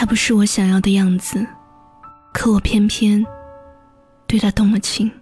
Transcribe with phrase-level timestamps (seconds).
[0.00, 1.46] 他不是我想要的样子，
[2.32, 3.22] 可我偏偏
[4.26, 5.12] 对他动了情。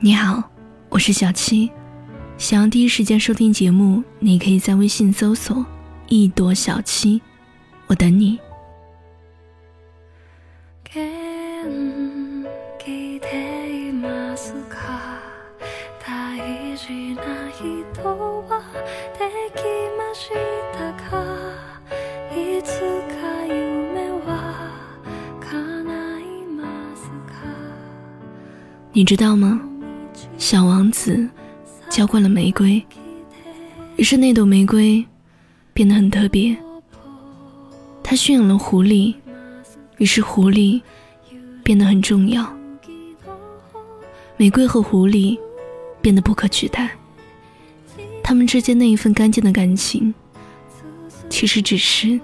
[0.00, 0.42] 你好，
[0.88, 1.70] 我是小七，
[2.38, 5.62] 想要第一时间收听节目，你可以在微信搜索
[6.08, 7.20] “一朵小七”，
[7.86, 8.40] 我等你。
[28.96, 29.60] 你知道吗？
[30.38, 31.28] 小王子
[31.90, 32.80] 浇灌了玫瑰，
[33.96, 35.04] 于是那朵玫瑰
[35.72, 36.56] 变得很特别。
[38.04, 39.12] 他驯养了狐狸，
[39.98, 40.80] 于是狐狸
[41.64, 42.46] 变得很重要。
[44.36, 45.36] 玫瑰和狐狸
[46.00, 46.88] 变得不可取代。
[48.22, 50.14] 他们之间那一份干净的感情，
[51.28, 52.20] 其实只是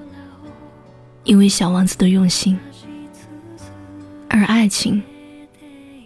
[1.24, 2.58] 因为小王子的用心，
[4.28, 5.02] 而爱情。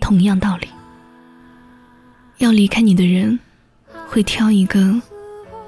[0.01, 0.69] 同样道理，
[2.37, 3.41] 要离开你的人，
[4.07, 5.01] 会挑一个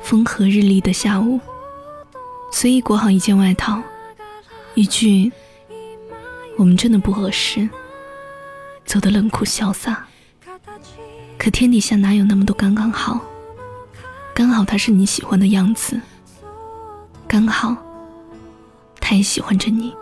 [0.03, 1.41] 风和日丽的下午，
[2.53, 3.83] 随意裹好一件外套，
[4.75, 5.33] 一句
[6.59, 7.67] “我们真的不合适”，
[8.85, 10.07] 走得冷酷潇洒。
[11.39, 13.19] 可天底下哪有那么多刚刚好？
[14.35, 15.99] 刚好他是你喜欢的样子，
[17.27, 17.75] 刚好
[19.09, 19.95] 他也喜欢着你。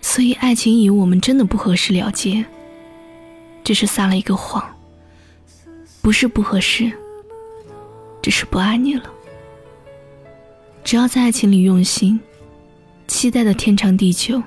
[0.00, 2.42] 所以，爱情以我们真的不合适了结，
[3.62, 4.64] 只是撒了一个谎。
[6.00, 6.90] 不是不合适，
[8.22, 9.04] 只是不爱你了。
[10.82, 12.18] 只要在爱情里用心，
[13.06, 14.42] 期待的天长地久，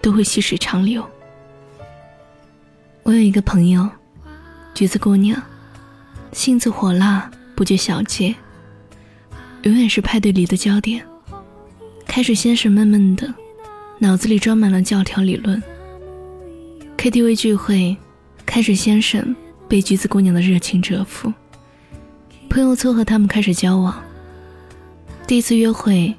[0.00, 1.08] 都会细水长流。
[3.04, 3.88] 我有一个朋友，
[4.74, 5.40] 橘子姑娘，
[6.32, 8.34] 性子火辣，不拘小节，
[9.62, 11.06] 永远是派对里的焦点。
[12.14, 13.32] 开水先生闷闷的。
[13.98, 15.62] 脑子里装满了教条理论。
[16.98, 17.96] KTV 聚会，
[18.44, 19.34] 开水先生
[19.66, 21.32] 被橘子姑娘的热情折服，
[22.50, 23.98] 朋友撮合他们开始交往。
[25.26, 26.14] 第一次约会，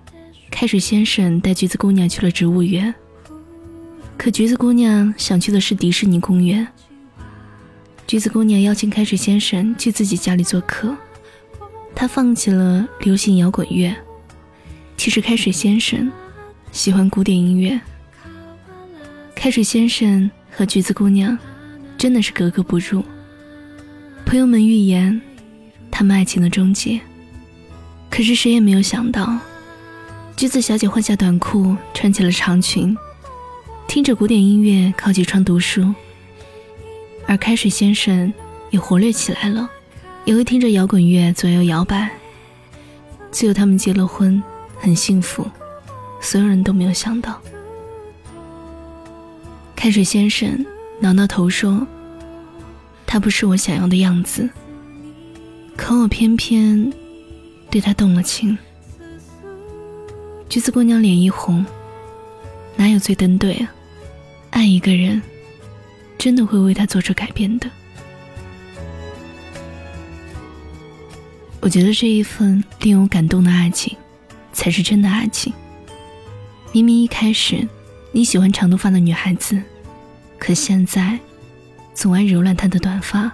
[0.50, 2.91] 开水先生带橘子姑娘去了植物园，
[4.17, 6.67] 可橘子姑娘想去的是迪士尼公园。
[8.07, 10.97] 橘子姑娘邀请开水先生去自己家里做客，
[11.94, 13.96] 他放弃了流行摇滚乐。
[15.03, 16.09] 其实开水先生。
[16.72, 17.78] 喜欢古典音乐。
[19.36, 21.38] 开水先生和橘子姑娘
[21.97, 23.03] 真的是格格不入。
[24.25, 25.22] 朋友们预言
[25.91, 27.02] 他们爱情的终结，
[28.09, 29.38] 可是谁也没有想到，
[30.38, 32.96] 橘子小姐换下短裤，穿起了长裙，
[33.90, 35.94] 听着古典音乐靠几窗读书，
[37.28, 38.34] 而开水先生
[38.72, 39.70] 也活跃起来了，
[40.24, 42.09] 也会听着摇滚乐左右摇摆。
[43.34, 44.41] 最后他们结了婚，
[44.83, 45.49] 很幸福。
[46.19, 47.41] 所有人都没有想到，
[49.77, 50.66] 开水先生
[50.99, 51.88] 挠挠头说
[53.07, 54.49] ：“他不是我想要的样子，
[55.77, 56.91] 可我偏偏
[57.72, 58.57] 对他动了情。”
[60.49, 61.66] 橘子姑娘脸一红，
[62.75, 63.73] 哪有最登对啊？
[64.49, 65.22] 爱一个人，
[66.17, 67.69] 真的会为他做出改变的。
[71.59, 73.97] 我觉得这一份令我感动的爱情，
[74.53, 75.52] 才是真的爱情。
[76.72, 77.68] 明明一开始
[78.12, 79.62] 你喜欢长头发的女孩子，
[80.38, 81.19] 可现在
[81.94, 83.31] 总爱揉乱她的短发。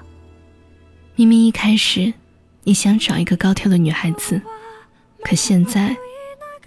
[1.16, 2.14] 明明一开始
[2.64, 4.42] 你想找一个高挑的女孩子，
[5.24, 5.96] 可现在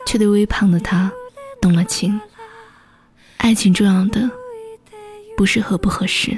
[0.06, 1.10] 却对微胖的她
[1.60, 2.20] 动了情。
[3.38, 4.30] 爱情重要的
[5.36, 6.36] 不是合不合适，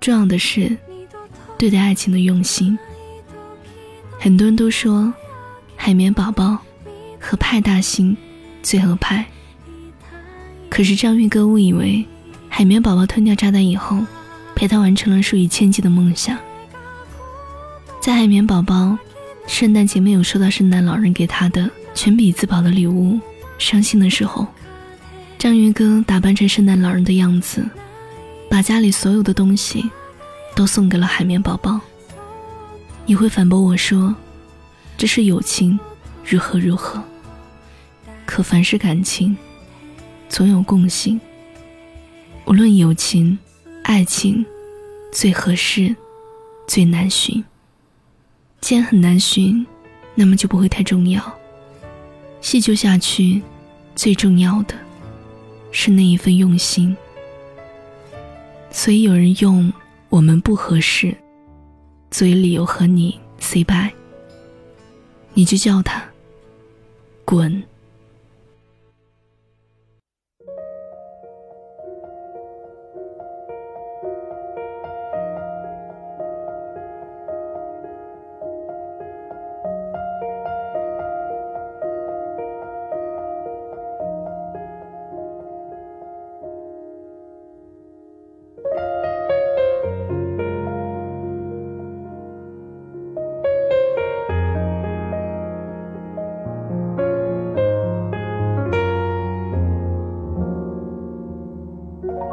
[0.00, 0.76] 重要的是
[1.56, 2.78] 对待爱情的用心。
[4.18, 5.12] 很多人都说
[5.76, 6.58] 海绵宝宝
[7.26, 8.16] 和派大星。
[8.62, 9.24] 最合拍。
[10.68, 12.04] 可是章鱼哥误以为
[12.48, 13.96] 海绵宝宝吞掉炸弹以后，
[14.56, 16.36] 陪他完成了数以千计的梦想。
[18.00, 18.98] 在海绵宝宝
[19.46, 23.20] 圣诞节没有收到圣诞老人给他的全比自保的礼物，
[23.56, 24.44] 伤心的时候，
[25.38, 27.64] 章鱼哥打扮成圣诞老人的样子，
[28.50, 29.88] 把家里所有的东西
[30.56, 31.80] 都送给了海绵宝宝。
[33.04, 34.12] 你会反驳我说，
[34.98, 35.78] 这是友情，
[36.24, 37.00] 如何如何？
[38.36, 39.34] 可凡是感情，
[40.28, 41.18] 总有共性。
[42.44, 43.38] 无论友情、
[43.82, 44.44] 爱情，
[45.10, 45.96] 最合适、
[46.68, 47.42] 最难寻。
[48.60, 49.66] 既然很难寻，
[50.14, 51.34] 那么就不会太重要。
[52.42, 53.40] 细究下去，
[53.94, 54.74] 最重要的
[55.72, 56.94] 是那一份用心。
[58.70, 59.72] 所以有人用
[60.10, 61.16] “我们不合适”
[62.12, 63.90] 作为理由和你 say bye，
[65.32, 66.04] 你就叫他。
[67.24, 67.64] 滚。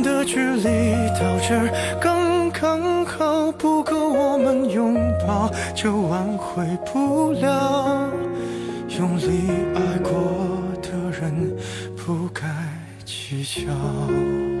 [0.00, 1.68] 的距离到这儿
[2.00, 4.94] 刚刚好，不够我们拥
[5.26, 8.08] 抱，就挽回不了。
[8.98, 10.12] 用力爱过
[10.80, 11.56] 的人，
[11.96, 12.44] 不该
[13.04, 14.51] 计较。